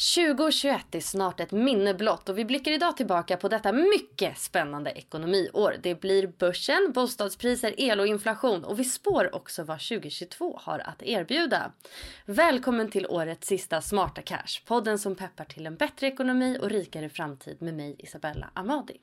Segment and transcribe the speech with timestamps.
[0.00, 4.90] 2021 är snart ett minne blott och vi blickar idag tillbaka på detta mycket spännande
[4.90, 5.76] ekonomiår.
[5.82, 11.02] Det blir börsen, bostadspriser, el och inflation och vi spår också vad 2022 har att
[11.02, 11.72] erbjuda.
[12.26, 17.08] Välkommen till årets sista Smarta Cash, podden som peppar till en bättre ekonomi och rikare
[17.08, 19.00] framtid med mig Isabella Amadi.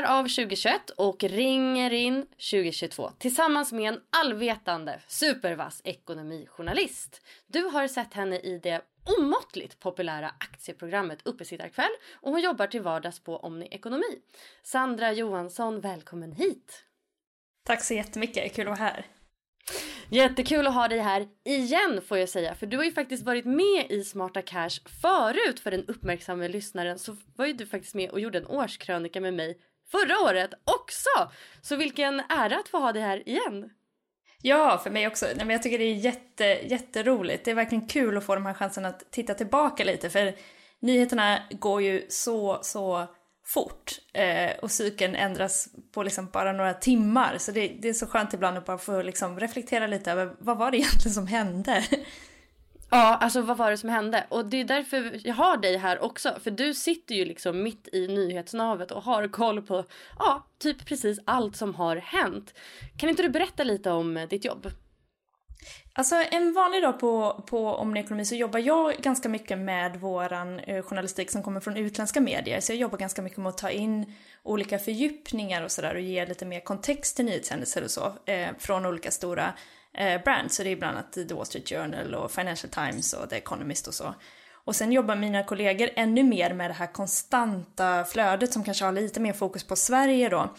[0.00, 7.20] Firar av 2021 och ringer in 2022 tillsammans med en allvetande supervass ekonomijournalist.
[7.46, 8.80] Du har sett henne i det
[9.18, 14.18] omåttligt populära aktieprogrammet Uppesittarkväll och hon jobbar till vardags på Omni Ekonomi.
[14.62, 16.84] Sandra Johansson, välkommen hit!
[17.66, 19.06] Tack så jättemycket, kul att vara här.
[20.12, 22.54] Jättekul att ha dig här igen får jag säga.
[22.54, 26.98] För du har ju faktiskt varit med i Smarta Cash förut för den uppmärksamma lyssnaren.
[26.98, 29.58] Så var ju du faktiskt med och gjorde en årskrönika med mig
[29.90, 31.32] förra året också.
[31.62, 33.70] Så vilken ära att få ha dig här igen.
[34.42, 35.26] Ja, för mig också.
[35.26, 37.44] Nej, men jag tycker det är jätte, jätteroligt.
[37.44, 40.10] Det är verkligen kul att få de här chanserna att titta tillbaka lite.
[40.10, 40.34] För
[40.80, 43.06] nyheterna går ju så, så
[43.44, 47.38] fort eh, och cykeln ändras på liksom bara några timmar.
[47.38, 50.58] Så det, det, är så skönt ibland att bara få liksom reflektera lite över vad
[50.58, 51.84] var det egentligen som hände?
[52.90, 54.26] Ja, alltså vad var det som hände?
[54.28, 56.36] Och det är därför jag har dig här också.
[56.42, 59.84] För du sitter ju liksom mitt i nyhetsnavet och har koll på
[60.18, 62.54] ja, typ precis allt som har hänt.
[62.96, 64.70] Kan inte du berätta lite om ditt jobb?
[65.92, 70.82] Alltså en vanlig dag på, på Omni så jobbar jag ganska mycket med våran eh,
[70.82, 72.60] journalistik som kommer från utländska medier.
[72.60, 76.26] Så jag jobbar ganska mycket med att ta in olika fördjupningar och sådär och ge
[76.26, 79.52] lite mer kontext till nyhetshändelser och så eh, från olika stora
[79.98, 80.56] eh, brands.
[80.56, 83.86] Så det är bland annat The Wall Street Journal och Financial Times och The Economist
[83.86, 84.14] och så.
[84.64, 88.92] Och sen jobbar mina kollegor ännu mer med det här konstanta flödet som kanske har
[88.92, 90.54] lite mer fokus på Sverige då.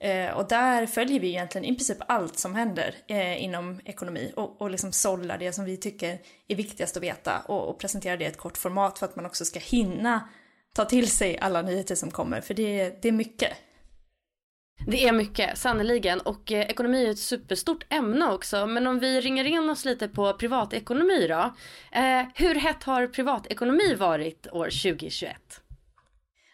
[0.00, 4.60] Eh, och där följer vi egentligen i princip allt som händer eh, inom ekonomi och,
[4.60, 8.24] och liksom sållar det som vi tycker är viktigast att veta och, och presenterar det
[8.24, 10.28] i ett kort format för att man också ska hinna
[10.74, 13.52] ta till sig alla nyheter som kommer, för det, det är mycket.
[14.78, 16.20] Det är mycket, sannoliken.
[16.20, 18.66] Och eh, ekonomi är ett superstort ämne också.
[18.66, 21.54] Men om vi ringer in oss lite på privatekonomi då.
[21.92, 25.36] Eh, hur hett har privatekonomi varit år 2021?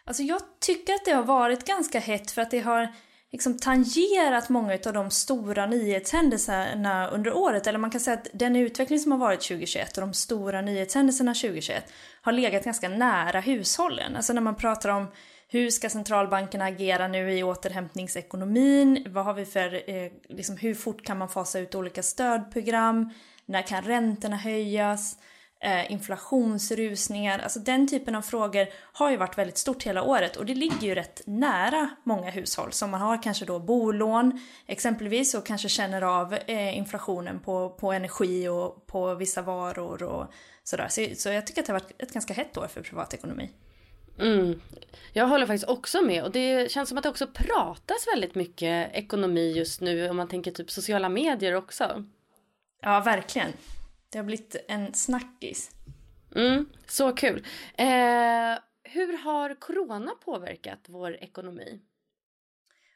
[0.05, 2.87] Alltså jag tycker att det har varit ganska hett för att det har
[3.31, 7.67] liksom tangerat många av de stora nyhetshändelserna under året.
[7.67, 11.33] Eller man kan säga att den utveckling som har varit 2021 och de stora nyhetshändelserna
[11.33, 14.15] 2021 har legat ganska nära hushållen.
[14.15, 15.07] Alltså när man pratar om
[15.53, 19.05] hur ska centralbankerna agera nu i återhämtningsekonomin?
[19.09, 23.09] Vad har vi för, eh, liksom, hur fort kan man fasa ut olika stödprogram?
[23.45, 25.17] När kan räntorna höjas?
[25.63, 30.45] eh, inflationsrusningar, alltså den typen av frågor har ju varit väldigt stort hela året och
[30.45, 35.45] det ligger ju rätt nära många hushåll som man har kanske då bolån exempelvis och
[35.45, 40.33] kanske känner av eh, inflationen på, på energi och på vissa varor och
[40.63, 40.87] sådär.
[40.89, 43.49] Så, så jag tycker att det har varit ett ganska hett år för privatekonomi.
[44.19, 44.61] Mm.
[45.13, 48.93] Jag håller faktiskt också med och det känns som att det också pratas väldigt mycket
[48.93, 52.05] ekonomi just nu om man tänker typ sociala medier också.
[52.81, 53.53] Ja, verkligen.
[54.09, 55.71] Det har blivit en snackis.
[56.35, 57.45] Mm, så kul.
[57.77, 57.85] Eh,
[58.83, 61.79] hur har corona påverkat vår ekonomi?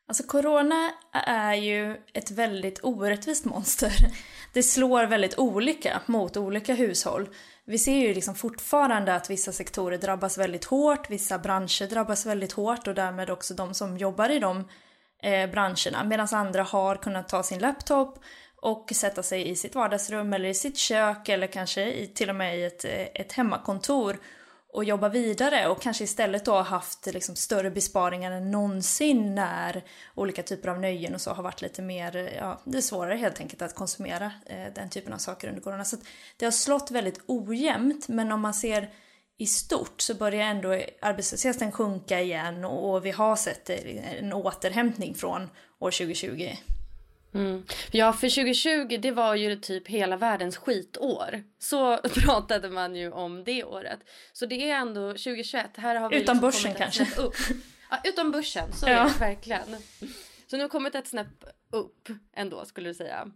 [0.08, 0.92] Alltså corona
[1.28, 3.94] är ju ett väldigt orättvist monster.
[4.54, 7.30] Det slår väldigt olika mot olika hushåll.
[7.66, 12.52] Vi ser ju liksom fortfarande att vissa sektorer drabbas väldigt hårt, vissa branscher drabbas väldigt
[12.52, 14.68] hårt och därmed också de som jobbar i de
[15.24, 16.04] eh, branscherna.
[16.06, 18.20] Medan andra har kunnat ta sin laptop
[18.62, 22.36] och sätta sig i sitt vardagsrum eller i sitt kök eller kanske i, till och
[22.36, 24.18] med i ett, eh, ett hemmakontor
[24.78, 29.84] och jobba vidare och kanske istället då haft liksom större besparingar än någonsin när
[30.16, 33.40] olika typer av nöjen och så har varit lite mer, ja det är svårare helt
[33.40, 35.86] enkelt att konsumera eh, den typen av saker under corona.
[35.86, 35.98] Så
[36.38, 38.90] det har slått väldigt ojämnt men om man ser
[39.38, 45.50] i stort så börjar ändå arbetslösheten sjunka igen och vi har sett en återhämtning från
[45.80, 46.50] år 2020.
[47.40, 47.64] Mm.
[47.92, 51.44] Ja, för 2020 det var ju typ hela världens skitår.
[51.60, 54.00] Så pratade man ju om det året.
[54.34, 55.66] Så det är ändå 2021.
[55.78, 57.22] Här har vi utan liksom börsen kanske?
[57.22, 57.36] Upp.
[57.90, 58.92] Ja, utan börsen, så ja.
[58.92, 59.76] är det verkligen.
[60.48, 63.28] Så nu har kommit ett snäpp upp ändå skulle du säga.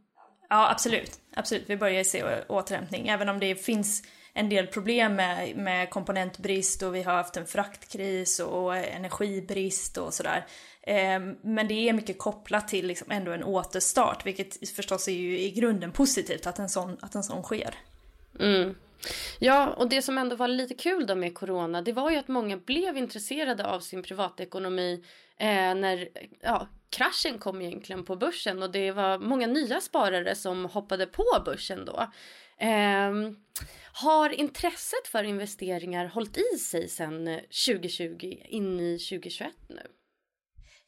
[0.50, 1.20] Ja, absolut.
[1.36, 3.08] Absolut, vi börjar se återhämtning.
[3.08, 7.46] Även om det finns en del problem med, med komponentbrist och vi har haft en
[7.46, 10.46] fraktkris och energibrist och sådär.
[10.84, 15.40] Ehm, men det är mycket kopplat till liksom ändå en återstart, vilket förstås är ju
[15.40, 17.76] i grunden positivt att en sån, att en sån sker.
[18.40, 18.76] Mm.
[19.40, 22.28] Ja, och det som ändå var lite kul då med corona, det var ju att
[22.28, 25.04] många blev intresserade av sin privatekonomi
[25.38, 26.10] eh, när
[26.42, 31.26] ja, kraschen kom egentligen på börsen och det var många nya sparare som hoppade på
[31.46, 32.08] börsen då.
[32.62, 33.12] Eh,
[33.94, 39.82] har intresset för investeringar hållit i sig sedan 2020 eh, in i 2021 nu?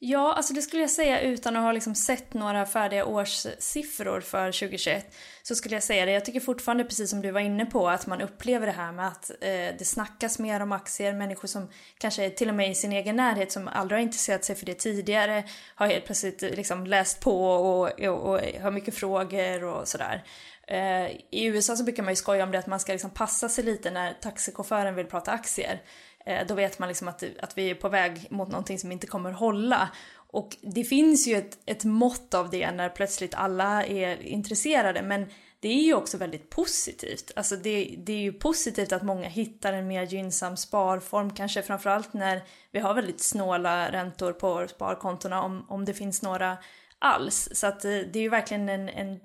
[0.06, 4.52] Ja, alltså det skulle jag säga utan att ha liksom sett några färdiga årssiffror för
[4.52, 5.14] 2021.
[5.42, 6.12] Så skulle jag säga det.
[6.12, 9.08] Jag tycker fortfarande, precis som du var inne på, att man upplever det här med
[9.08, 11.12] att eh, det snackas mer om aktier.
[11.12, 11.68] Människor som
[11.98, 14.74] kanske till och med i sin egen närhet som aldrig har intresserat sig för det
[14.74, 15.44] tidigare
[15.74, 20.24] har helt plötsligt eh, liksom läst på och, och, och har mycket frågor och sådär.
[20.66, 23.48] Eh, I USA så brukar man ju skoja om det att man ska liksom passa
[23.48, 25.82] sig lite när taxichauffören vill prata aktier.
[26.26, 29.06] Eh, då vet man liksom att, att vi är på väg mot någonting som inte
[29.06, 29.90] kommer hålla.
[30.34, 35.26] Och det finns ju ett, ett mått av det när plötsligt alla är intresserade men
[35.60, 37.32] det är ju också väldigt positivt.
[37.36, 42.12] Alltså det, det är ju positivt att många hittar en mer gynnsam sparform, kanske framförallt
[42.12, 46.56] när vi har väldigt snåla räntor på sparkontona om, om det finns några
[46.98, 47.48] alls.
[47.52, 49.20] Så att eh, det är ju verkligen en, en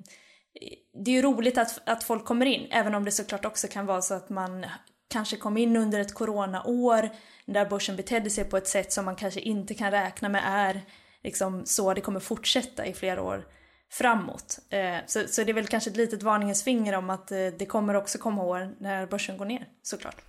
[0.93, 3.85] det är ju roligt att, att folk kommer in, även om det såklart också kan
[3.85, 4.65] vara så att man
[5.09, 7.09] kanske kom in under ett coronaår
[7.45, 10.81] där börsen betedde sig på ett sätt som man kanske inte kan räkna med är
[11.23, 13.45] liksom så det kommer fortsätta i flera år
[13.91, 14.59] framåt.
[14.69, 17.65] Eh, så, så det är väl kanske ett litet varningens finger om att eh, det
[17.65, 20.21] kommer också komma år när börsen går ner såklart.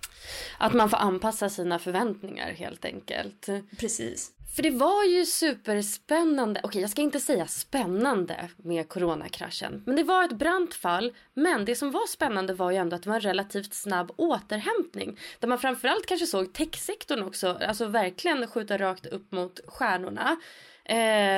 [0.57, 3.49] Att man får anpassa sina förväntningar helt enkelt.
[3.79, 4.31] Precis.
[4.55, 9.83] För det var ju superspännande, okej jag ska inte säga spännande med coronakraschen.
[9.85, 11.13] Men det var ett brant fall.
[11.33, 15.19] Men det som var spännande var ju ändå att det var en relativt snabb återhämtning.
[15.39, 20.37] Där man framförallt kanske såg techsektorn också, alltså verkligen skjuta rakt upp mot stjärnorna.
[20.85, 21.37] Eh,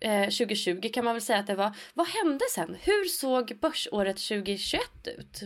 [0.00, 1.76] eh, 2020 kan man väl säga att det var.
[1.94, 2.76] Vad hände sen?
[2.80, 4.80] Hur såg börsåret 2021
[5.18, 5.40] ut?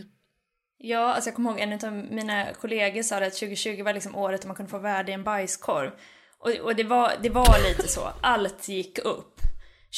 [0.77, 4.41] Ja, alltså jag kommer ihåg en av mina kollegor sa att 2020 var liksom året
[4.41, 5.91] då man kunde få värde i en bajskorv.
[6.39, 9.41] Och, och det, var, det var lite så, allt gick upp.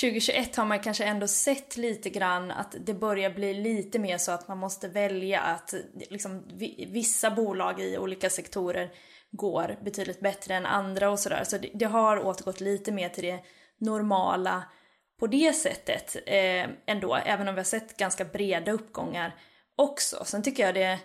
[0.02, 4.32] 2021 har man kanske ändå sett lite grann att det börjar bli lite mer så
[4.32, 5.74] att man måste välja att
[6.10, 6.44] liksom,
[6.88, 8.92] vissa bolag i olika sektorer
[9.32, 11.44] går betydligt bättre än andra och sådär.
[11.44, 13.40] Så det, det, har återgått lite mer till det
[13.78, 14.64] normala
[15.20, 19.36] på det sättet eh, ändå, även om vi har sett ganska breda uppgångar
[19.76, 20.26] också.
[20.26, 21.00] Sen tycker jag det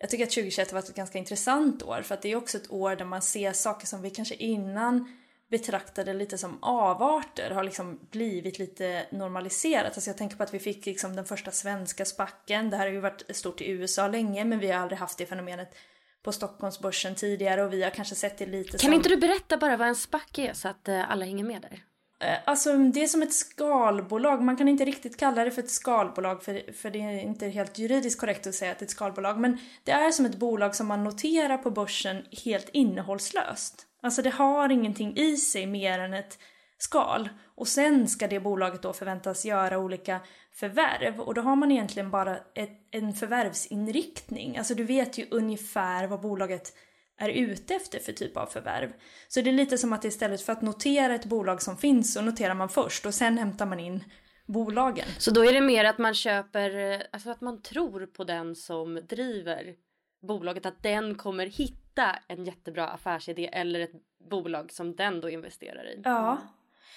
[0.00, 2.56] jag tycker att 2021 har varit ett ganska intressant år för att det är också
[2.56, 5.16] ett år där man ser saker som vi kanske innan
[5.50, 9.92] betraktade lite som avarter har liksom blivit lite normaliserat.
[9.94, 12.70] Alltså jag tänker på att vi fick liksom den första svenska spacken.
[12.70, 15.26] Det här har ju varit stort i USA länge men vi har aldrig haft det
[15.26, 15.74] fenomenet
[16.22, 18.92] på Stockholmsbörsen tidigare och vi har kanske sett det lite Kan som...
[18.92, 21.82] inte du berätta bara vad en spack är så att eh, alla hänger med där?
[22.20, 24.42] Eh, alltså det är som ett skalbolag.
[24.42, 27.78] Man kan inte riktigt kalla det för ett skalbolag för, för det är inte helt
[27.78, 29.38] juridiskt korrekt att säga att det är ett skalbolag.
[29.38, 33.86] Men det är som ett bolag som man noterar på börsen helt innehållslöst.
[34.02, 36.38] Alltså det har ingenting i sig mer än ett
[36.78, 37.28] skal.
[37.54, 40.20] Och sen ska det bolaget då förväntas göra olika
[40.52, 41.20] förvärv.
[41.20, 44.58] Och då har man egentligen bara ett, en förvärvsinriktning.
[44.58, 46.72] Alltså du vet ju ungefär vad bolaget
[47.18, 48.92] är ute efter för typ av förvärv.
[49.28, 52.20] Så det är lite som att istället för att notera ett bolag som finns så
[52.20, 54.04] noterar man först och sen hämtar man in
[54.46, 55.08] bolagen.
[55.18, 58.94] Så då är det mer att man köper, alltså att man tror på den som
[59.08, 59.74] driver
[60.22, 63.92] bolaget, att den kommer hitta en jättebra affärsidé eller ett
[64.30, 66.00] bolag som den då investerar i.
[66.04, 66.38] Ja.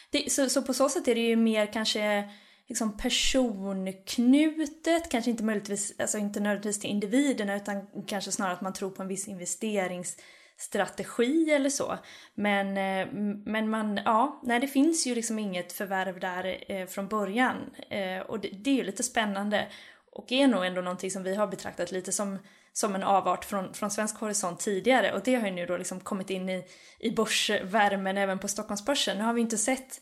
[0.10, 2.30] Det, så, så på så sätt är det ju mer kanske
[2.72, 8.74] liksom personknutet, kanske inte möjligtvis, alltså inte nödvändigtvis till individerna utan kanske snarare att man
[8.74, 11.98] tror på en viss investeringsstrategi eller så.
[12.34, 13.08] Men, eh,
[13.46, 17.56] men man, ja, nej det finns ju liksom inget förvärv där eh, från början
[17.90, 19.68] eh, och det, det är ju lite spännande
[20.12, 22.38] och är nog ändå någonting som vi har betraktat lite som,
[22.74, 26.00] som en avart från, från svensk horisont tidigare och det har ju nu då liksom
[26.00, 26.64] kommit in i,
[27.00, 29.18] i börsvärmen även på Stockholmsbörsen.
[29.18, 30.02] Nu har vi inte sett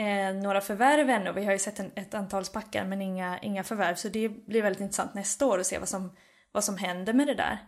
[0.00, 1.32] eh, några förvärv ännu.
[1.32, 3.94] Vi har ju sett en, ett antal spackar men inga, inga förvärv.
[3.94, 6.16] Så det blir väldigt intressant nästa år att se vad som,
[6.52, 7.58] vad som händer med det där.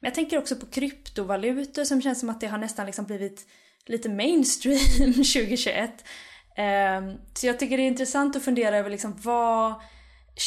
[0.00, 3.46] Men jag tänker också på kryptovalutor som känns som att det har nästan liksom blivit
[3.86, 4.78] lite mainstream
[5.14, 6.04] 2021.
[6.56, 9.74] Eh, så jag tycker det är intressant att fundera över liksom vad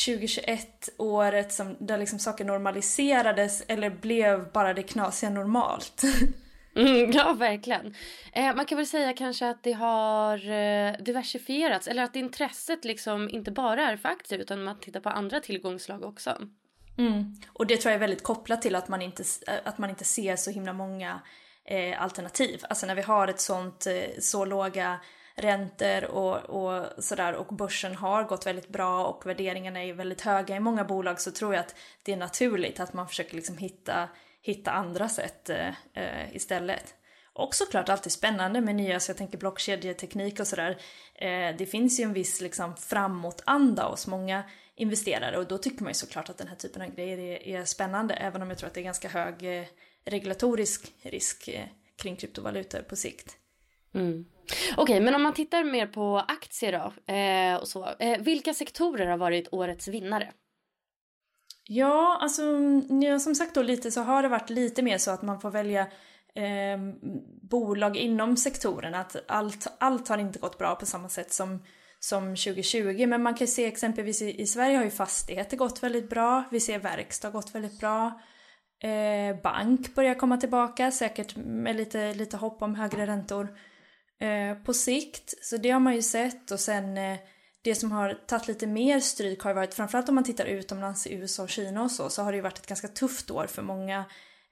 [0.05, 6.01] 2021 året som där liksom saker normaliserades eller blev bara det knasiga normalt?
[6.75, 7.95] Mm, ja, verkligen.
[8.33, 13.29] Eh, man kan väl säga kanske att det har eh, diversifierats eller att intresset liksom
[13.29, 16.37] inte bara är för aktier utan man tittar på andra tillgångslag också.
[16.97, 17.35] Mm.
[17.47, 20.03] Och det tror jag är väldigt kopplat till att man inte, eh, att man inte
[20.03, 21.21] ser så himla många
[21.65, 22.61] eh, alternativ.
[22.69, 24.99] Alltså när vi har ett sånt, eh, så låga
[25.35, 30.55] räntor och, och sådär och börsen har gått väldigt bra och värderingarna är väldigt höga
[30.55, 34.07] i många bolag så tror jag att det är naturligt att man försöker liksom hitta
[34.41, 36.95] hitta andra sätt eh, eh, istället.
[37.33, 40.77] Och såklart alltid spännande med nya, så jag tänker blockkedjeteknik och sådär.
[41.15, 44.43] Eh, det finns ju en viss liksom framåtanda hos många
[44.75, 47.65] investerare och då tycker man ju såklart att den här typen av grejer är, är
[47.65, 49.65] spännande även om jag tror att det är ganska hög eh,
[50.05, 53.37] regulatorisk risk eh, kring kryptovalutor på sikt.
[53.93, 54.25] Mm.
[54.71, 57.89] Okej, okay, men om man tittar mer på aktier då eh, och så.
[57.99, 60.33] Eh, vilka sektorer har varit årets vinnare?
[61.73, 65.11] Ja, alltså mm, ja, som sagt då lite så har det varit lite mer så
[65.11, 65.81] att man får välja
[66.35, 66.79] eh,
[67.41, 68.99] bolag inom sektorerna.
[68.99, 71.63] Att allt, allt har inte gått bra på samma sätt som,
[71.99, 73.05] som 2020.
[73.07, 76.43] Men man kan se exempelvis i, i Sverige har ju fastigheter gått väldigt bra.
[76.51, 78.21] Vi ser verkstad gått väldigt bra.
[78.83, 83.57] Eh, bank börjar komma tillbaka, säkert med lite, lite hopp om högre räntor
[84.19, 85.33] eh, på sikt.
[85.45, 87.17] Så det har man ju sett och sen eh,
[87.61, 91.13] det som har tagit lite mer stryk har varit, framförallt om man tittar utomlands i
[91.13, 93.61] USA och Kina och så, så har det ju varit ett ganska tufft år för
[93.61, 94.05] många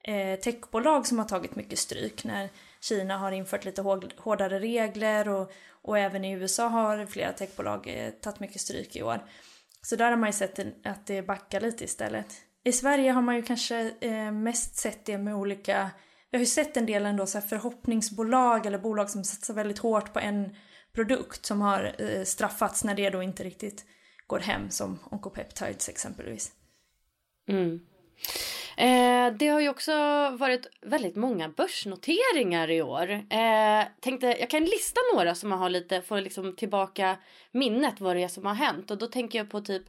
[0.04, 2.50] eh, techbolag som har tagit mycket stryk när
[2.82, 3.82] Kina har infört lite
[4.18, 5.52] hårdare regler och,
[5.82, 9.24] och även i USA har flera techbolag eh, tagit mycket stryk i år.
[9.82, 12.26] Så där har man ju sett att det backar lite istället.
[12.64, 15.90] I Sverige har man ju kanske eh, mest sett det med olika,
[16.32, 20.14] vi har ju sett en del ändå så förhoppningsbolag eller bolag som satsar väldigt hårt
[20.14, 20.56] på en
[21.00, 23.86] produkt som har eh, straffats när det då inte riktigt
[24.28, 26.52] går hem som Oncopeptides exempelvis.
[27.50, 27.80] Mm.
[29.20, 29.92] Eh, det har ju också
[30.30, 33.12] varit väldigt många börsnoteringar i år.
[33.12, 37.18] Eh, tänkte, jag kan lista några som man har lite, får liksom tillbaka
[37.52, 38.92] minnet vad det är som har hänt.
[38.92, 39.84] Och då tänker jag på typ,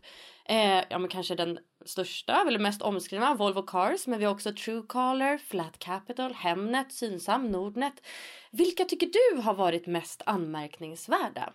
[0.44, 4.06] eh, ja men kanske den största eller mest omskrivna, Volvo Cars.
[4.06, 8.06] Men vi har också Truecaller, Flat Capital, Hemnet, Synsam, Nordnet.
[8.50, 11.52] Vilka tycker du har varit mest anmärkningsvärda?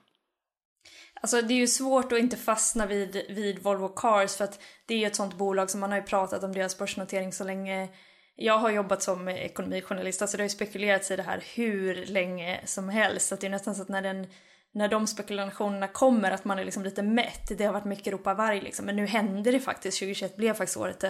[1.26, 4.94] Alltså det är ju svårt att inte fastna vid, vid Volvo Cars för att det
[4.94, 7.90] är ju ett sånt bolag som man har ju pratat om deras börsnotering så länge
[8.36, 12.62] jag har jobbat som ekonomijournalist, alltså det har ju spekulerats i det här hur länge
[12.66, 13.28] som helst.
[13.28, 14.28] Så det är nästan så att när, den,
[14.72, 17.58] när de spekulationerna kommer att man är liksom lite mätt.
[17.58, 18.86] Det har varit mycket ropa varg liksom.
[18.86, 20.00] Men nu hände det faktiskt.
[20.00, 21.04] 2021 blev faktiskt året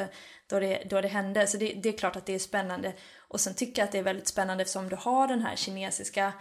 [0.49, 1.47] då det, då det hände.
[1.47, 2.93] Så det, det är klart att det är spännande.
[3.17, 6.33] Och sen tycker jag att det är väldigt spännande eftersom du har den här kinesiska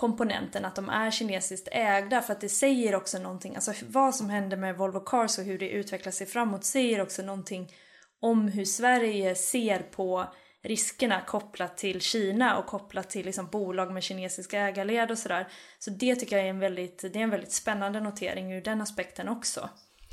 [0.00, 4.30] komponenten att de är kinesiskt ägda för att det säger också någonting, alltså vad som
[4.30, 7.72] händer med Volvo Cars och hur det utvecklar sig framåt säger också någonting
[8.20, 14.02] om hur Sverige ser på riskerna kopplat till Kina och kopplat till liksom bolag med
[14.02, 15.48] kinesiska ägarled och sådär.
[15.78, 18.80] Så det tycker jag är en väldigt, det är en väldigt spännande notering ur den
[18.80, 19.68] aspekten också.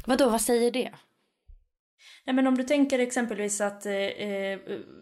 [0.05, 0.91] Vadå, vad säger det?
[2.25, 4.59] Nej men om du tänker exempelvis att eh, eh,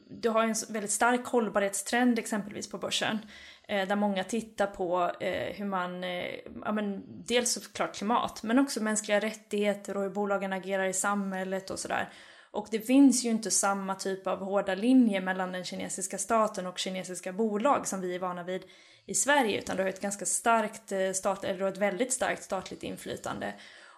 [0.10, 3.20] du har en väldigt stark hållbarhetstrend exempelvis på börsen.
[3.68, 8.60] Eh, där många tittar på eh, hur man, eh, ja men dels såklart klimat, men
[8.60, 12.10] också mänskliga rättigheter och hur bolagen agerar i samhället och sådär.
[12.52, 16.80] Och det finns ju inte samma typ av hårda linjer mellan den kinesiska staten och
[16.80, 18.64] kinesiska bolag som vi är vana vid
[19.06, 22.84] i Sverige, utan du har ett ganska starkt eh, stat, eller ett väldigt starkt statligt
[22.84, 23.54] inflytande.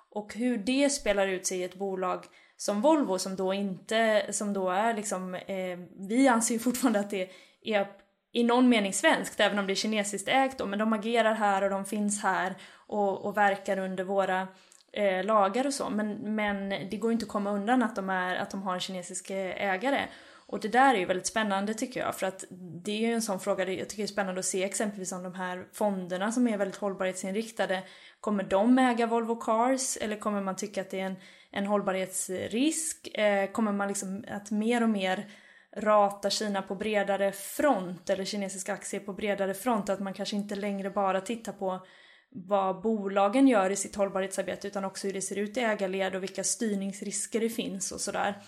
[0.10, 2.26] Och hur det spelar ut sig i ett bolag
[2.58, 7.10] som Volvo som då inte, som då är liksom, eh, vi anser ju fortfarande att
[7.10, 7.30] det
[7.64, 7.88] är
[8.38, 11.64] i någon mening svenskt, även om det är kinesiskt ägt då, men de agerar här
[11.64, 12.56] och de finns här
[12.88, 14.48] och, och verkar under våra
[14.94, 15.90] eh, lagar och så.
[15.90, 18.74] Men, men det går ju inte att komma undan att de, är, att de har
[18.74, 20.02] en kinesisk eh, ägare.
[20.48, 22.44] Och det där är ju väldigt spännande tycker jag, för att
[22.84, 25.24] det är ju en sån fråga, jag tycker det är spännande att se exempelvis om
[25.24, 27.84] de här fonderna som är väldigt hållbarhetsinriktade,
[28.20, 31.16] kommer de äga Volvo Cars eller kommer man tycka att det är en,
[31.52, 33.18] en hållbarhetsrisk?
[33.18, 35.28] Eh, kommer man liksom att mer och mer
[35.76, 39.90] rata Kina på bredare front eller kinesiska aktier på bredare front.
[39.90, 41.86] Att man kanske inte längre bara tittar på
[42.30, 46.24] vad bolagen gör i sitt hållbarhetsarbete utan också hur det ser ut i ägarled och
[46.24, 48.42] vilka styrningsrisker det finns och sådär.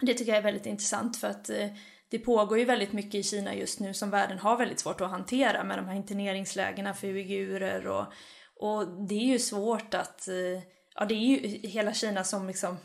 [0.00, 1.68] Det tycker jag är väldigt intressant för att eh,
[2.08, 5.10] det pågår ju väldigt mycket i Kina just nu som världen har väldigt svårt att
[5.10, 8.06] hantera med de här interneringslägena för uigurer och,
[8.56, 10.62] och det är ju svårt att, eh,
[10.94, 12.76] ja det är ju hela Kina som liksom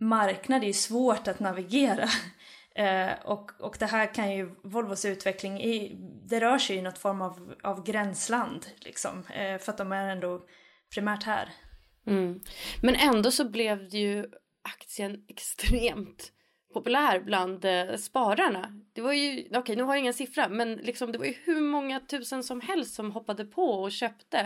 [0.00, 2.08] marknad det är ju svårt att navigera
[2.74, 5.96] Eh, och, och det här kan ju, Volvos utveckling, i,
[6.28, 9.24] det rör sig i något form av, av gränsland liksom.
[9.34, 10.42] Eh, för att de är ändå
[10.94, 11.52] primärt här.
[12.06, 12.40] Mm.
[12.82, 14.26] Men ändå så blev det ju
[14.62, 16.32] aktien extremt
[16.72, 18.80] populär bland eh, spararna.
[18.92, 21.34] Det var ju, okej okay, nu har jag ingen siffra, men liksom det var ju
[21.44, 24.38] hur många tusen som helst som hoppade på och köpte.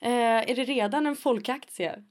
[0.00, 2.04] Eh, är det redan en folkaktie?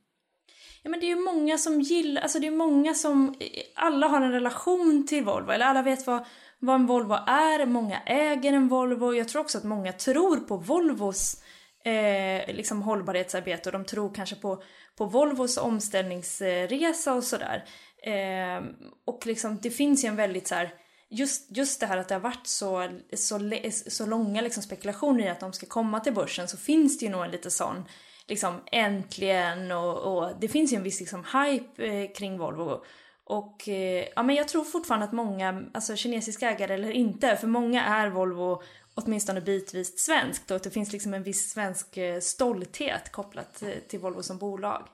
[0.84, 3.36] Ja men det är ju många som gillar, alltså det är många som,
[3.76, 6.26] alla har en relation till Volvo, eller alla vet vad,
[6.60, 9.14] vad en Volvo är, många äger en Volvo.
[9.14, 11.44] Jag tror också att många tror på Volvos
[11.86, 14.64] eh, liksom hållbarhetsarbete och de tror kanske på,
[14.98, 17.66] på Volvos omställningsresa och sådär.
[18.04, 18.64] Eh,
[19.06, 20.74] och liksom det finns ju en väldigt så här,
[21.10, 23.52] just, just det här att det har varit så, så,
[23.88, 27.12] så långa liksom spekulationer i att de ska komma till börsen så finns det ju
[27.12, 27.86] nog en lite sån
[28.32, 32.84] liksom äntligen och, och det finns ju en viss liksom hype eh, kring Volvo.
[33.24, 37.48] Och eh, ja, men jag tror fortfarande att många, alltså kinesiska ägare eller inte, för
[37.48, 38.62] många är Volvo
[38.96, 44.00] åtminstone bitvis svenskt och att det finns liksom en viss svensk eh, stolthet kopplat till
[44.00, 44.88] Volvo som bolag.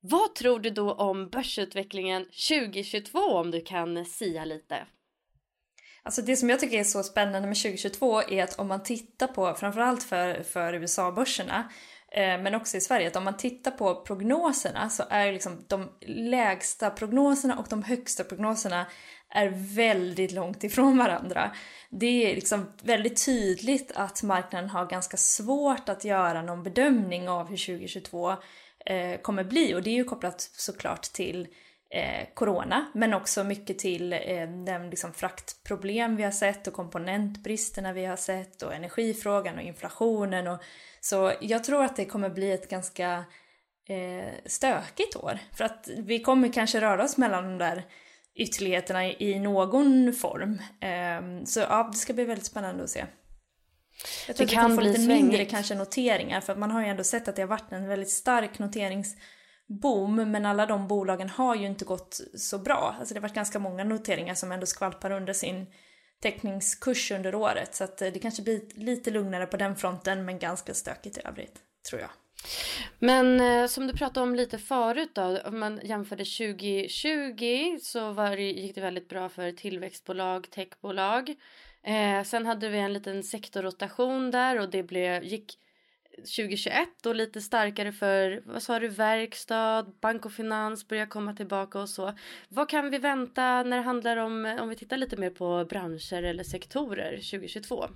[0.00, 4.86] Vad tror du då om börsutvecklingen 2022 om du kan sia lite?
[6.06, 9.26] Alltså det som jag tycker är så spännande med 2022 är att om man tittar
[9.26, 11.70] på, framförallt för, för USA-börserna,
[12.14, 15.90] Eh, men också i Sverige, att om man tittar på prognoserna så är liksom de
[16.06, 18.86] lägsta prognoserna och de högsta prognoserna
[19.30, 21.50] är väldigt långt ifrån varandra.
[21.90, 27.48] Det är liksom väldigt tydligt att marknaden har ganska svårt att göra någon bedömning av
[27.48, 28.30] hur 2022
[28.86, 31.48] eh, kommer bli och det är ju kopplat såklart till
[31.94, 37.92] eh, corona, men också mycket till eh, den liksom fraktproblem vi har sett och komponentbristerna
[37.92, 40.46] vi har sett och energifrågan och inflationen.
[40.46, 40.58] Och,
[41.00, 43.24] så jag tror att det kommer bli ett ganska
[43.88, 45.38] eh, stökigt år.
[45.52, 47.84] För att vi kommer kanske röra oss mellan de där
[48.34, 50.58] ytterligheterna i, någon form.
[50.80, 53.04] Eh, så ja, det ska bli väldigt spännande att se.
[54.26, 55.24] Jag tror det att vi kommer få lite svängigt.
[55.24, 58.10] mindre kanske noteringar för man har ju ändå sett att det har varit en väldigt
[58.10, 59.16] stark noterings
[59.66, 62.96] boom, men alla de bolagen har ju inte gått så bra.
[62.98, 65.66] Alltså det har varit ganska många noteringar som ändå skvalpar under sin
[66.22, 67.74] teckningskurs under året.
[67.74, 71.20] Så att eh, det kanske blir lite lugnare på den fronten, men ganska stökigt i
[71.24, 71.58] övrigt,
[71.90, 72.10] tror jag.
[72.98, 78.36] Men eh, som du pratade om lite förut då, om man jämförde 2020 så var
[78.36, 81.34] det, gick det väldigt bra för tillväxtbolag, techbolag.
[81.82, 85.58] Eh, sen hade vi en liten sektorrotation där och det blev, gick
[86.16, 91.80] 2021 och lite starkare för, vad sa du, verkstad, bank och finans börjar komma tillbaka
[91.80, 92.12] och så.
[92.48, 96.22] Vad kan vi vänta när det handlar om, om vi tittar lite mer på branscher
[96.22, 97.88] eller sektorer 2022?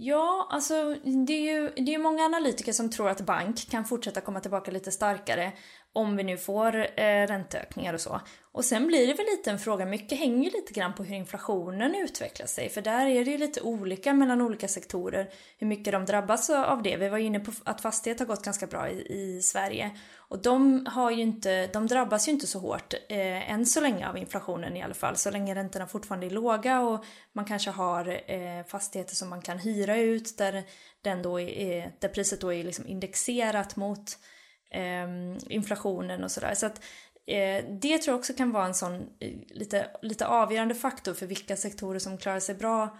[0.00, 0.94] Ja, alltså
[1.26, 4.70] det är ju det är många analytiker som tror att bank kan fortsätta komma tillbaka
[4.70, 5.52] lite starkare
[5.98, 8.20] om vi nu får eh, ränteökningar och så.
[8.52, 11.16] Och sen blir det väl lite en fråga, mycket hänger ju lite grann på hur
[11.16, 15.92] inflationen utvecklar sig, för där är det ju lite olika mellan olika sektorer hur mycket
[15.92, 16.96] de drabbas av det.
[16.96, 20.42] Vi var ju inne på att fastighet har gått ganska bra i, i Sverige och
[20.42, 24.18] de, har ju inte, de drabbas ju inte så hårt eh, än så länge av
[24.18, 28.64] inflationen i alla fall, så länge räntorna fortfarande är låga och man kanske har eh,
[28.66, 30.64] fastigheter som man kan hyra ut där,
[31.02, 34.18] den då är, eh, där priset då är liksom indexerat mot
[34.70, 35.08] eh,
[35.54, 36.54] inflationen och sådär.
[36.54, 36.84] Så att
[37.26, 41.26] eh, det tror jag också kan vara en sån eh, lite, lite avgörande faktor för
[41.26, 42.98] vilka sektorer som klarar sig bra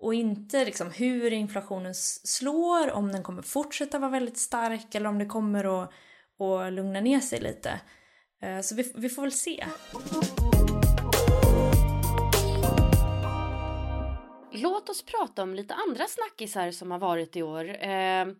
[0.00, 5.18] och inte liksom hur inflationen slår, om den kommer fortsätta vara väldigt stark eller om
[5.18, 5.90] det kommer att,
[6.38, 7.80] att lugna ner sig lite.
[8.42, 9.64] Eh, så vi, vi får väl se.
[14.52, 17.76] Låt oss prata om lite andra snackisar som har varit i år.
[17.80, 18.36] Ehm,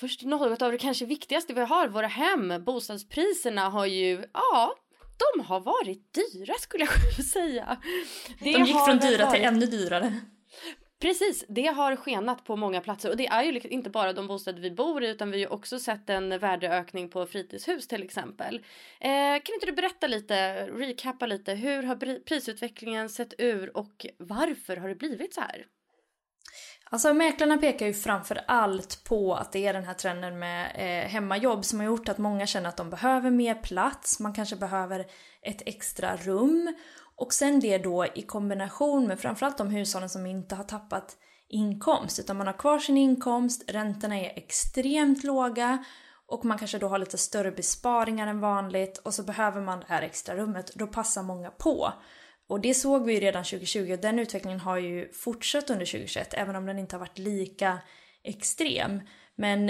[0.00, 2.64] Först något av det kanske viktigaste vi har, våra hem.
[2.64, 4.74] Bostadspriserna har ju, ja,
[5.34, 7.82] de har varit dyra skulle jag vilja säga.
[8.38, 9.34] Det de gick från dyra varit...
[9.34, 10.20] till ännu dyrare.
[11.00, 14.26] Precis, det har skenat på många platser och det är ju liksom inte bara de
[14.26, 18.54] bostäder vi bor i utan vi har också sett en värdeökning på fritidshus till exempel.
[19.00, 24.76] Eh, kan inte du berätta lite, recappa lite, hur har prisutvecklingen sett ur och varför
[24.76, 25.66] har det blivit så här?
[26.92, 31.08] Alltså mäklarna pekar ju framför allt på att det är den här trenden med eh,
[31.08, 35.06] hemmajobb som har gjort att många känner att de behöver mer plats, man kanske behöver
[35.42, 36.74] ett extra rum
[37.16, 41.16] och sen det då i kombination med framförallt de hushållen som inte har tappat
[41.48, 45.84] inkomst utan man har kvar sin inkomst, räntorna är extremt låga
[46.26, 49.86] och man kanske då har lite större besparingar än vanligt och så behöver man det
[49.88, 50.70] här extra rummet.
[50.74, 51.92] Då passar många på.
[52.50, 56.34] Och det såg vi ju redan 2020 och den utvecklingen har ju fortsatt under 2021
[56.34, 57.78] även om den inte har varit lika
[58.24, 59.00] extrem.
[59.34, 59.66] Men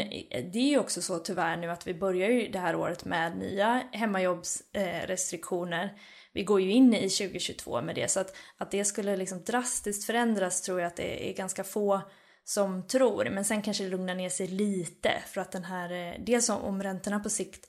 [0.52, 3.38] det är ju också så tyvärr nu att vi börjar ju det här året med
[3.38, 5.98] nya hemmajobbsrestriktioner
[6.32, 8.10] vi går ju in i 2022 med det.
[8.10, 12.00] Så att, att det skulle liksom drastiskt förändras tror jag att det är ganska få
[12.44, 13.30] som tror.
[13.30, 16.82] Men sen kanske det lugnar ner sig lite för att den här, eh, dels om
[16.82, 17.66] räntorna på sikt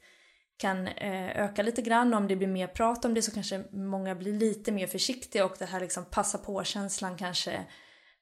[0.62, 2.14] kan eh, öka lite grann.
[2.14, 5.56] Om det blir mer prat om det så kanske många blir lite mer försiktiga och
[5.60, 7.66] det här liksom passa på-känslan kanske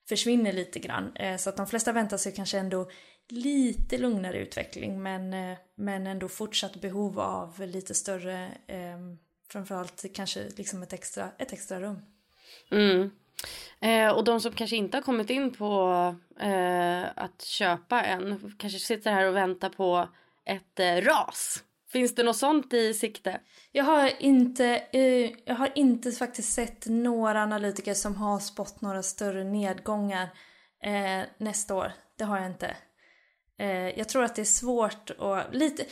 [0.09, 1.15] försvinner lite grann.
[1.15, 2.89] Eh, så att de flesta väntar sig kanske ändå
[3.29, 9.17] lite lugnare utveckling men, eh, men ändå fortsatt behov av lite större ehm,
[9.51, 12.01] framförallt kanske liksom ett extra, ett extra rum.
[12.71, 13.11] Mm.
[13.79, 18.79] Eh, och de som kanske inte har kommit in på eh, att köpa än kanske
[18.79, 20.09] sitter här och väntar på
[20.45, 21.63] ett eh, ras.
[21.91, 23.39] Finns det något sånt i sikte?
[23.71, 29.03] Jag har inte, eh, jag har inte faktiskt sett några analytiker som har spått några
[29.03, 30.29] större nedgångar
[30.83, 31.91] eh, nästa år.
[32.17, 32.75] Det har jag inte.
[33.57, 35.85] Eh, jag tror att det är svårt och lite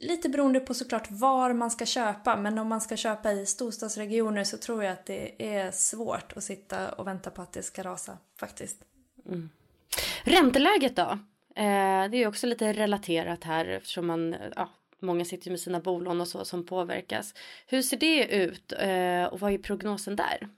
[0.00, 4.44] lite beroende på såklart var man ska köpa, men om man ska köpa i storstadsregioner
[4.44, 7.82] så tror jag att det är svårt att sitta och vänta på att det ska
[7.82, 8.84] rasa faktiskt.
[9.26, 9.50] Mm.
[10.24, 11.18] Ränteläget då?
[11.54, 14.68] Eh, det är också lite relaterat här eftersom man, ja,
[15.02, 17.34] många sitter med sina bolån och så som påverkas.
[17.66, 20.48] Hur ser det ut eh, och vad är prognosen där?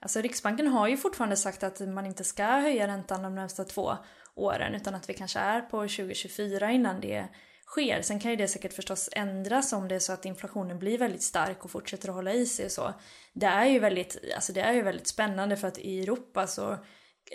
[0.00, 3.96] Alltså Riksbanken har ju fortfarande sagt att man inte ska höja räntan de närmsta två
[4.34, 7.28] åren utan att vi kanske är på 2024 innan det
[7.66, 8.02] sker.
[8.02, 11.22] Sen kan ju det säkert förstås ändras om det är så att inflationen blir väldigt
[11.22, 12.94] stark och fortsätter att hålla i sig och så.
[13.32, 16.78] Det är ju väldigt, alltså det är ju väldigt spännande för att i Europa så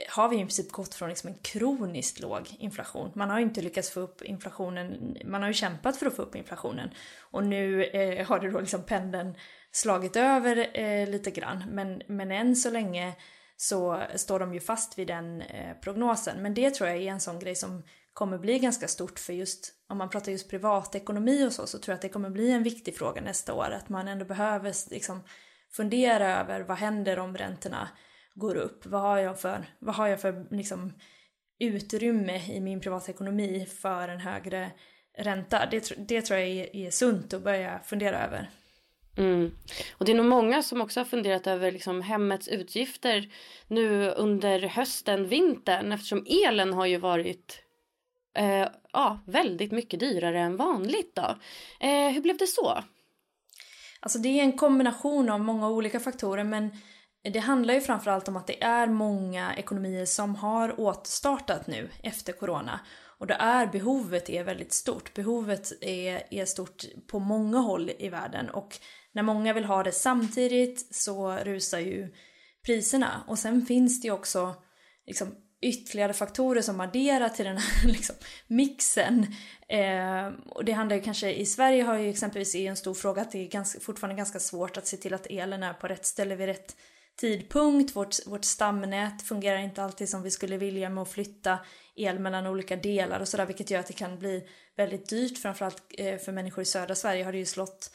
[0.10, 3.12] har vi i princip gått från liksom en kroniskt låg inflation.
[3.16, 6.22] Man har ju inte lyckats få upp inflationen, man har ju kämpat för att få
[6.22, 6.90] upp inflationen.
[7.20, 9.36] Och nu eh, har det då liksom pendeln
[9.72, 11.64] slagit över eh, lite grann.
[11.72, 13.14] Men, men än så länge
[13.58, 16.42] så står de ju fast vid den eh, prognosen.
[16.42, 19.74] Men det tror jag är en sån grej som kommer bli ganska stort för just,
[19.90, 22.64] om man pratar just privatekonomi och så, så tror jag att det kommer bli en
[22.64, 23.72] viktig fråga nästa år.
[23.72, 25.24] Att man ändå behöver liksom
[25.72, 27.90] fundera över vad händer om räntorna
[28.34, 28.86] går upp?
[28.86, 30.94] Vad har jag för, vad har jag för liksom,
[31.60, 34.72] utrymme i min privatekonomi för en högre
[35.18, 35.66] ränta?
[35.72, 38.50] Det, det tror jag är, är sunt att börja fundera över.
[39.18, 39.52] Mm.
[39.98, 43.30] Och det är nog många som också har funderat över liksom hemmets utgifter
[43.68, 47.62] nu under hösten, vintern eftersom elen har ju varit
[48.38, 51.16] eh, ja, väldigt mycket dyrare än vanligt.
[51.16, 51.36] Då.
[51.80, 52.84] Eh, hur blev det så?
[54.00, 56.72] Alltså det är en kombination av många olika faktorer men
[57.24, 62.34] det handlar ju framförallt om att det är många ekonomier som har återstartat nu efter
[62.34, 62.80] corona.
[63.22, 65.14] Och det är behovet är väldigt stort.
[65.14, 68.80] Behovet är, är stort på många håll i världen och
[69.12, 72.14] när många vill ha det samtidigt så rusar ju
[72.66, 73.24] priserna.
[73.28, 74.56] Och sen finns det ju också
[75.08, 78.16] liksom, ytterligare faktorer som adderar till den här liksom,
[78.48, 79.28] mixen.
[79.68, 83.32] Eh, och det handlar ju kanske, i Sverige har ju exempelvis en stor fråga att
[83.32, 86.36] det är ganska, fortfarande ganska svårt att se till att elen är på rätt ställe
[86.36, 86.76] vid rätt
[87.16, 87.96] tidpunkt.
[87.96, 91.60] Vårt, vårt stamnät fungerar inte alltid som vi skulle vilja med att flytta
[91.96, 94.44] el mellan olika delar och sådär vilket gör att det kan bli
[94.78, 95.38] väldigt dyrt.
[95.38, 97.92] Framförallt eh, för människor i södra Sverige har det ju slått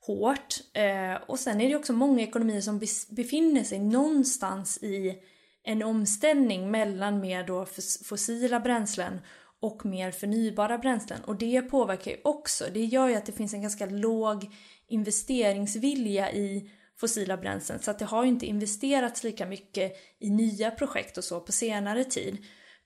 [0.00, 0.54] hårt.
[0.72, 2.78] Eh, och sen är det också många ekonomier som
[3.10, 5.18] befinner sig någonstans i
[5.62, 7.66] en omställning mellan mer då
[8.04, 9.20] fossila bränslen
[9.60, 11.24] och mer förnybara bränslen.
[11.24, 14.50] Och det påverkar ju också, det gör ju att det finns en ganska låg
[14.88, 16.70] investeringsvilja i
[17.00, 17.78] fossila bränslen.
[17.78, 21.52] Så att det har ju inte investerats lika mycket i nya projekt och så på
[21.52, 22.38] senare tid.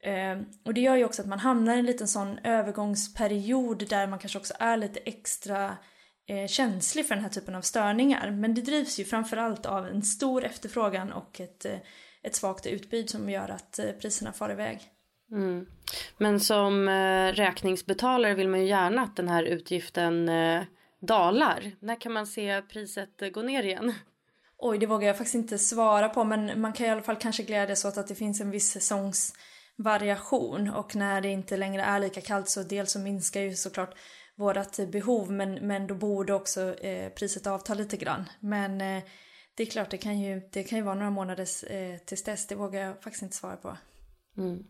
[0.02, 4.06] Ehm, och det gör ju också att man hamnar i en liten sån övergångsperiod där
[4.06, 5.76] man kanske också är lite extra
[6.28, 8.30] eh, känslig för den här typen av störningar.
[8.30, 11.78] Men det drivs ju framförallt av en stor efterfrågan och ett, eh,
[12.22, 14.80] ett svagt utbud som gör att eh, priserna far iväg.
[15.30, 15.66] Mm.
[16.18, 16.88] Men som
[17.34, 20.28] räkningsbetalare vill man ju gärna att den här utgiften
[21.06, 21.72] dalar.
[21.80, 23.94] När kan man se priset gå ner igen?
[24.58, 27.42] Oj, det vågar jag faktiskt inte svara på men man kan i alla fall kanske
[27.42, 32.20] glädjas åt att det finns en viss säsongsvariation och när det inte längre är lika
[32.20, 33.94] kallt så dels så minskar ju såklart
[34.36, 38.24] vårat behov men, men då borde också eh, priset avta lite grann.
[38.40, 39.02] Men eh,
[39.54, 42.46] det är klart, det kan ju, det kan ju vara några månader eh, tills dess,
[42.46, 43.76] det vågar jag faktiskt inte svara på.
[44.36, 44.64] Mm.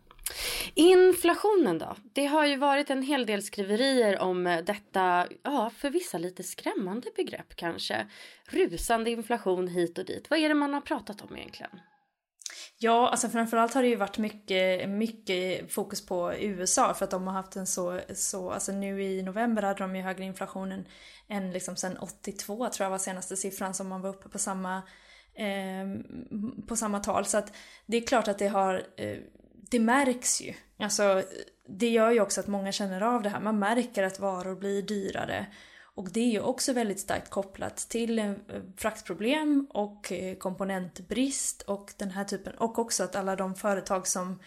[0.75, 1.97] Inflationen då?
[2.13, 7.09] Det har ju varit en hel del skriverier om detta, ja för vissa lite skrämmande
[7.17, 8.07] begrepp kanske.
[8.49, 10.31] Rusande inflation hit och dit.
[10.31, 11.81] Vad är det man har pratat om egentligen?
[12.79, 17.27] Ja, alltså framförallt har det ju varit mycket, mycket fokus på USA för att de
[17.27, 20.85] har haft en så, så, alltså nu i november hade de ju högre inflation än,
[21.29, 24.83] än liksom sen 82 tror jag var senaste siffran som man var uppe på samma,
[25.35, 25.87] eh,
[26.69, 27.25] på samma tal.
[27.25, 27.53] Så att
[27.87, 29.19] det är klart att det har, eh,
[29.75, 30.55] det märks ju.
[30.79, 31.23] Alltså
[31.69, 33.41] det gör ju också att många känner av det här.
[33.41, 35.47] Man märker att varor blir dyrare.
[35.97, 38.33] Och det är ju också väldigt starkt kopplat till eh,
[38.77, 42.55] fraktproblem och eh, komponentbrist och den här typen.
[42.55, 44.39] Och också att alla de företag som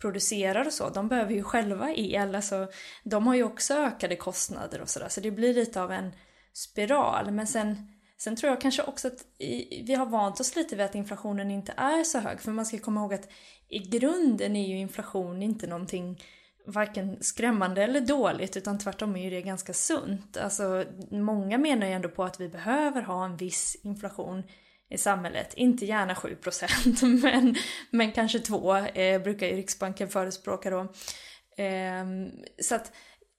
[0.00, 2.34] producerar och så, de behöver ju själva el.
[2.34, 2.68] Alltså,
[3.04, 5.08] de har ju också ökade kostnader och sådär.
[5.08, 6.12] Så det blir lite av en
[6.52, 7.30] spiral.
[7.30, 9.24] Men sen, sen tror jag kanske också att
[9.84, 12.40] vi har vant oss lite vid att inflationen inte är så hög.
[12.40, 13.28] För man ska komma ihåg att
[13.68, 16.20] i grunden är ju inflation inte någonting
[16.66, 20.36] varken skrämmande eller dåligt utan tvärtom är ju det ganska sunt.
[20.36, 24.42] Alltså många menar ju ändå på att vi behöver ha en viss inflation
[24.90, 25.54] i samhället.
[25.54, 27.56] Inte gärna 7% men,
[27.90, 30.80] men kanske 2 eh, brukar ju Riksbanken förespråka då.
[31.62, 32.04] Eh,
[32.62, 32.92] så att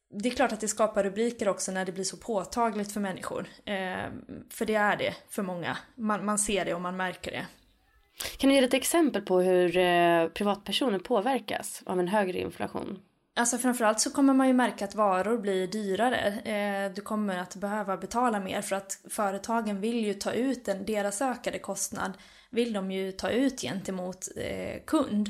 [0.09, 3.47] det är klart att det skapar rubriker också när det blir så påtagligt för människor.
[3.65, 4.11] Eh,
[4.49, 5.77] för det är det för många.
[5.95, 7.45] Man, man ser det och man märker det.
[8.37, 12.99] Kan du ge ett exempel på hur eh, privatpersoner påverkas av en högre inflation?
[13.35, 16.27] Alltså framförallt så kommer man ju märka att varor blir dyrare.
[16.27, 20.85] Eh, du kommer att behöva betala mer för att företagen vill ju ta ut den,
[20.85, 22.13] deras ökade kostnad
[22.49, 25.29] vill de ju ta ut gentemot eh, kund.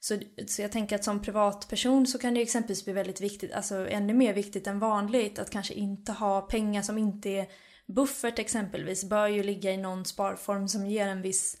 [0.00, 3.88] Så, så jag tänker att som privatperson så kan det exempelvis bli väldigt viktigt, alltså
[3.88, 7.46] ännu mer viktigt än vanligt att kanske inte ha pengar som inte är
[7.86, 11.56] buffert exempelvis bör ju ligga i någon sparform som ger en viss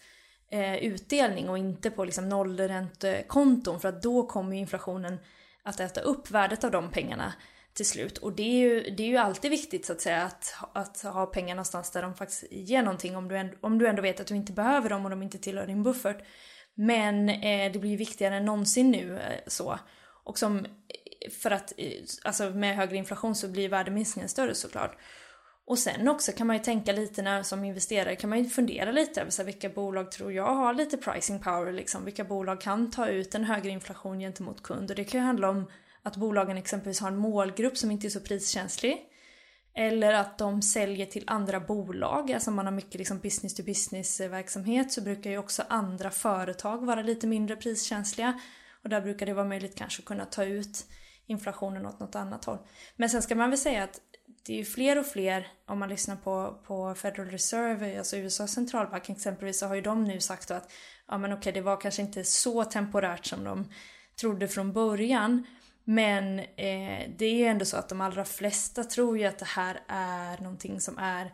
[0.50, 5.18] eh, utdelning och inte på liksom nollräntekonton för att då kommer inflationen
[5.62, 7.32] att äta upp värdet av de pengarna
[7.76, 8.18] till slut.
[8.18, 11.26] Och det är ju, det är ju alltid viktigt så att säga att, att ha
[11.26, 14.26] pengar någonstans där de faktiskt ger någonting om du, ändå, om du ändå vet att
[14.26, 16.24] du inte behöver dem och de inte tillhör din buffert.
[16.74, 19.78] Men eh, det blir ju viktigare än någonsin nu eh, så.
[20.24, 21.92] Och som, eh, för att, eh,
[22.24, 24.98] alltså med högre inflation så blir värdeminskningen större såklart.
[25.66, 28.92] Och sen också kan man ju tänka lite när som investerare kan man ju fundera
[28.92, 32.04] lite över så här, vilka bolag tror jag har lite pricing power liksom.
[32.04, 35.50] Vilka bolag kan ta ut en högre inflation gentemot kund och det kan ju handla
[35.50, 35.70] om
[36.02, 38.98] att bolagen exempelvis har en målgrupp som inte är så priskänslig.
[39.74, 43.62] Eller att de säljer till andra bolag, alltså om man har mycket liksom business to
[43.62, 48.40] business eh, verksamhet så brukar ju också andra företag vara lite mindre priskänsliga.
[48.82, 50.86] Och där brukar det vara möjligt kanske att kunna ta ut
[51.26, 52.58] inflationen åt något annat håll.
[52.96, 54.00] Men sen ska man väl säga att
[54.46, 58.52] det är ju fler och fler, om man lyssnar på, på Federal Reserve, alltså USAs
[58.52, 60.72] centralbank exempelvis, så har ju de nu sagt att
[61.08, 63.68] ja men okej, det var kanske inte så temporärt som de
[64.20, 65.46] trodde från början.
[65.84, 69.48] Men eh, det är ju ändå så att de allra flesta tror ju att det
[69.48, 71.32] här är någonting som är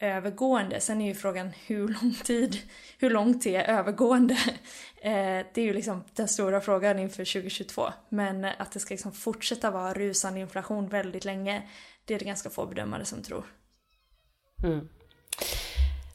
[0.00, 0.80] övergående.
[0.80, 2.56] Sen är ju frågan hur lång tid,
[2.98, 4.36] hur långt det är övergående?
[5.04, 7.82] Eh, det är ju liksom den stora frågan inför 2022.
[8.08, 11.62] Men att det ska liksom fortsätta vara rusande inflation väldigt länge,
[12.04, 13.44] det är det ganska få bedömare som tror.
[14.64, 14.88] Mm.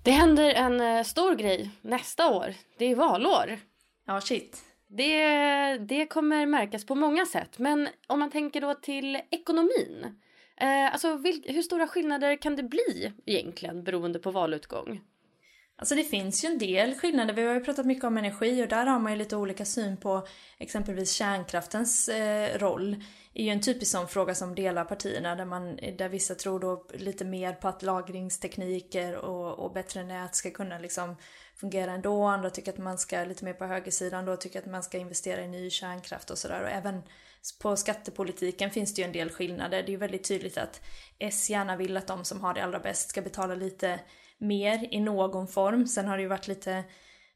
[0.03, 2.53] Det händer en eh, stor grej nästa år.
[2.77, 3.59] Det är valår.
[4.05, 4.63] Ja, shit.
[4.87, 7.59] Det, det kommer märkas på många sätt.
[7.59, 10.19] Men om man tänker då till ekonomin.
[10.57, 15.01] Eh, alltså vil, hur stora skillnader kan det bli egentligen beroende på valutgång?
[15.79, 17.33] Alltså det finns ju en del skillnader.
[17.33, 19.97] Vi har ju pratat mycket om energi och där har man ju lite olika syn
[19.97, 23.03] på exempelvis kärnkraftens eh, roll.
[23.33, 26.59] Det är ju en typisk sån fråga som delar partierna där, man, där vissa tror
[26.59, 31.15] då lite mer på att lagringstekniker och, och bättre nät ska kunna liksom
[31.55, 32.23] fungera ändå.
[32.23, 35.41] Andra tycker att man ska, lite mer på högersidan då, tycker att man ska investera
[35.41, 36.61] i ny kärnkraft och sådär.
[36.61, 37.01] Och även
[37.61, 39.83] på skattepolitiken finns det ju en del skillnader.
[39.83, 40.81] Det är ju väldigt tydligt att
[41.19, 43.99] S gärna vill att de som har det allra bäst ska betala lite
[44.39, 45.87] mer i någon form.
[45.87, 46.83] Sen har det ju varit lite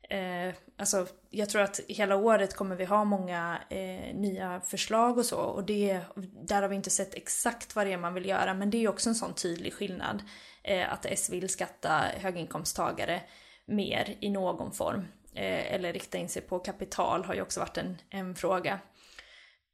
[0.09, 5.25] Eh, alltså, jag tror att hela året kommer vi ha många eh, nya förslag och
[5.25, 5.37] så.
[5.37, 5.99] Och det,
[6.47, 8.53] där har vi inte sett exakt vad det är man vill göra.
[8.53, 10.23] Men det är ju också en sån tydlig skillnad.
[10.63, 13.21] Eh, att S vill skatta höginkomsttagare
[13.65, 15.07] mer i någon form.
[15.35, 18.79] Eh, eller rikta in sig på kapital har ju också varit en, en fråga.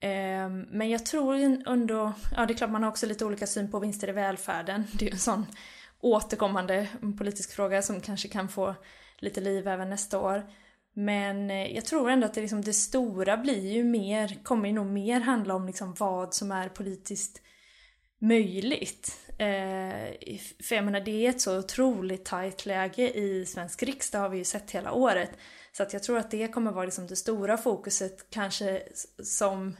[0.01, 1.35] Eh, men jag tror
[1.67, 4.87] ändå, ja det är klart man har också lite olika syn på vinster i välfärden.
[4.93, 5.45] Det är ju en sån
[6.01, 8.75] återkommande politisk fråga som kanske kan få
[9.17, 10.49] lite liv även nästa år.
[10.93, 14.75] Men eh, jag tror ändå att det, liksom, det stora blir ju mer, kommer ju
[14.75, 17.41] nog mer handla om liksom vad som är politiskt
[18.19, 19.17] möjligt.
[19.27, 24.29] Eh, för jag menar det är ett så otroligt tajt läge i svensk riksdag har
[24.29, 25.31] vi ju sett hela året.
[25.71, 28.83] Så att jag tror att det kommer vara liksom det stora fokuset kanske
[29.23, 29.75] som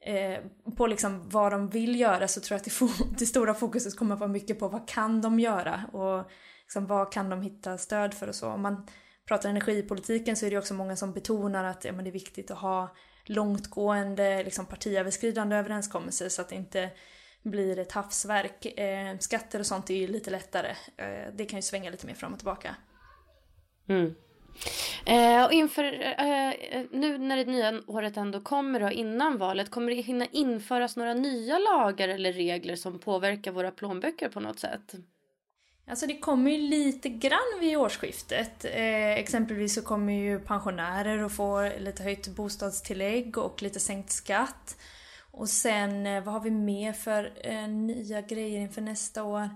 [0.00, 0.38] eh,
[0.76, 4.16] på liksom vad de vill göra så tror jag att det, det stora fokuset kommer
[4.16, 6.30] vara mycket på vad kan de göra och
[6.62, 8.48] liksom, vad kan de hitta stöd för och så.
[8.48, 8.86] Om man
[9.28, 12.50] pratar energipolitiken så är det också många som betonar att ja, men det är viktigt
[12.50, 16.90] att ha långtgående liksom, partiöverskridande överenskommelser så att det inte
[17.42, 18.66] blir ett havsverk.
[18.66, 20.70] Eh, skatter och sånt är ju lite lättare.
[20.96, 22.76] Eh, det kan ju svänga lite mer fram och tillbaka.
[23.88, 24.14] Mm.
[25.06, 25.84] Eh, och inför,
[26.18, 30.26] eh, eh, nu när det nya året ändå kommer och innan valet, kommer det hinna
[30.26, 34.94] införas några nya lagar eller regler som påverkar våra plånböcker på något sätt?
[35.90, 38.64] Alltså det kommer ju lite grann vid årsskiftet.
[38.64, 44.76] Eh, exempelvis så kommer ju pensionärer att få lite höjt bostadstillägg och lite sänkt skatt.
[45.30, 49.48] Och sen, eh, vad har vi mer för eh, nya grejer inför nästa år?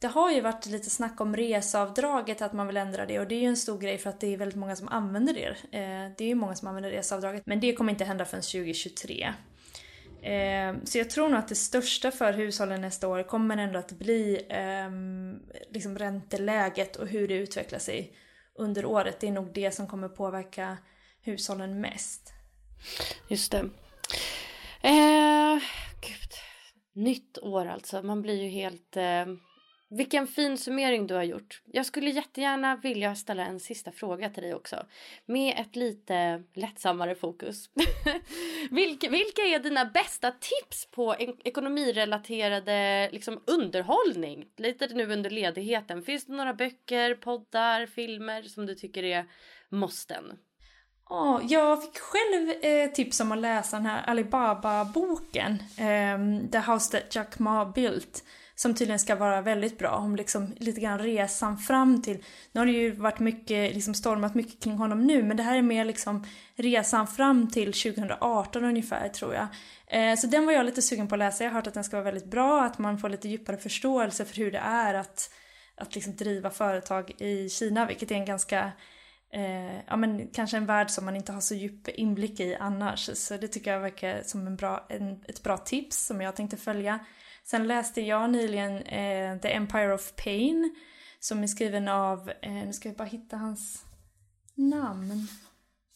[0.00, 3.34] Det har ju varit lite snack om reseavdraget, att man vill ändra det och det
[3.34, 5.48] är ju en stor grej för att det är väldigt många som använder det.
[5.78, 9.32] Eh, det är ju många som använder reseavdraget, men det kommer inte hända förrän 2023.
[10.22, 13.92] Eh, så jag tror nog att det största för hushållen nästa år kommer ändå att
[13.92, 18.16] bli ehm, liksom ränteläget och hur det utvecklar sig
[18.54, 19.20] under året.
[19.20, 20.78] Det är nog det som kommer påverka
[21.22, 22.32] hushållen mest.
[23.28, 23.70] Just det.
[24.82, 25.58] Eh,
[26.00, 26.32] gud.
[26.92, 28.02] Nytt år alltså.
[28.02, 28.96] Man blir ju helt...
[28.96, 29.26] Eh
[29.90, 31.62] vilken fin summering du har gjort.
[31.64, 34.86] Jag skulle jättegärna vilja ställa en sista fråga till dig också.
[35.26, 37.70] Med ett lite lättsammare fokus.
[38.70, 44.46] vilka, vilka är dina bästa tips på ekonomirelaterade liksom, underhållning?
[44.56, 46.02] Lite nu under ledigheten.
[46.02, 49.24] Finns det några böcker, poddar, filmer som du tycker är
[49.68, 50.38] måsten?
[51.08, 55.52] Oh, jag fick själv eh, tips om att läsa den här Alibaba-boken.
[55.76, 58.24] Eh, The House That Jack Ma Built
[58.60, 59.90] som tydligen ska vara väldigt bra.
[59.90, 64.34] Om liksom lite grann resan fram till, nu har det ju varit mycket, liksom stormat
[64.34, 69.08] mycket kring honom nu, men det här är mer liksom resan fram till 2018 ungefär
[69.08, 69.46] tror jag.
[69.86, 71.84] Eh, så den var jag lite sugen på att läsa, jag har hört att den
[71.84, 75.30] ska vara väldigt bra, att man får lite djupare förståelse för hur det är att,
[75.76, 78.72] att liksom driva företag i Kina, vilket är en ganska
[79.32, 83.10] Eh, ja men kanske en värld som man inte har så djup inblick i annars.
[83.14, 86.56] Så det tycker jag verkar som en bra, en, ett bra tips som jag tänkte
[86.56, 87.00] följa.
[87.44, 90.74] Sen läste jag nyligen eh, The Empire of Pain
[91.20, 93.84] som är skriven av, eh, nu ska vi bara hitta hans
[94.54, 95.28] namn.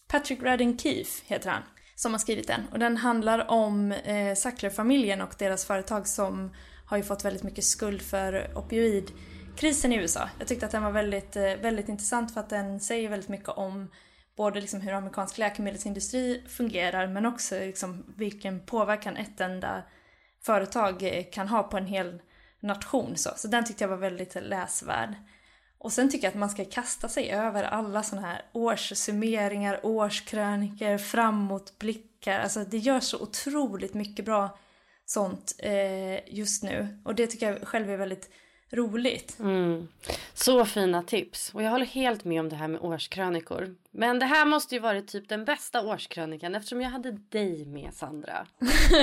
[0.08, 1.62] Patrick Radden Keefe heter han,
[1.94, 2.60] som har skrivit den.
[2.72, 6.54] Och den handlar om eh, Sackler-familjen och deras företag som
[6.86, 10.28] har ju fått väldigt mycket skuld för opioidkrisen i USA.
[10.38, 13.48] Jag tyckte att den var väldigt, eh, väldigt intressant för att den säger väldigt mycket
[13.48, 13.90] om
[14.36, 19.82] både liksom hur amerikansk läkemedelsindustri fungerar men också liksom vilken påverkan ett enda
[20.46, 22.22] företag eh, kan ha på en hel
[22.60, 23.16] nation.
[23.16, 25.14] Så, så den tyckte jag var väldigt läsvärd.
[25.78, 30.98] Och sen tycker jag att man ska kasta sig över alla sådana här årssummeringar, årskrönikor,
[30.98, 32.40] framåtblickar.
[32.40, 34.58] Alltså det gör så otroligt mycket bra
[35.06, 37.02] sånt eh, just nu.
[37.04, 38.30] Och det tycker jag själv är väldigt
[38.74, 39.38] roligt.
[39.38, 39.88] Mm.
[40.34, 41.54] Så fina tips.
[41.54, 43.74] Och jag håller helt med om det här med årskrönikor.
[43.90, 47.94] Men det här måste ju vara typ den bästa årskrönikan eftersom jag hade dig med
[47.94, 48.46] Sandra.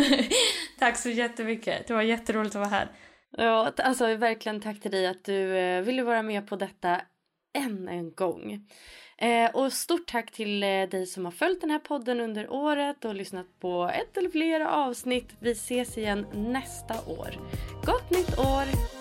[0.79, 1.87] tack så jättemycket.
[1.87, 2.91] Det var jätteroligt att vara här.
[3.37, 7.01] Ja, alltså verkligen tack till dig att du eh, ville vara med på detta
[7.53, 8.67] än en gång.
[9.17, 13.05] Eh, och stort tack till eh, dig som har följt den här podden under året
[13.05, 15.29] och lyssnat på ett eller flera avsnitt.
[15.39, 17.29] Vi ses igen nästa år.
[17.85, 19.00] Gott nytt år!